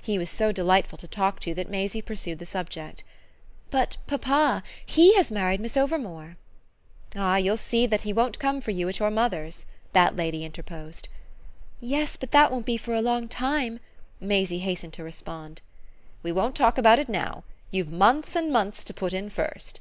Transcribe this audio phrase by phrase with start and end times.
[0.00, 3.04] He was so delightful to talk to that Maisie pursued the subject.
[3.70, 6.38] "But papa HE has married Miss Overmore."
[7.14, 11.10] "Ah you'll see that he won't come for you at your mother's," that lady interposed.
[11.78, 13.78] "Yes, but that won't be for a long time,"
[14.18, 15.60] Maisie hastened to respond.
[16.22, 19.80] "We won't talk about it now you've months and months to put in first."